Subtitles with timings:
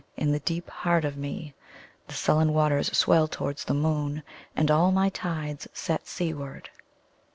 [0.17, 1.53] In the deep heart of meThe
[2.09, 4.23] sullen waters swell towards the moon,
[4.55, 6.71] And all my tides set seaward.